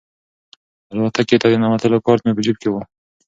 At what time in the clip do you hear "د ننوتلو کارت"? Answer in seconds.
1.49-2.21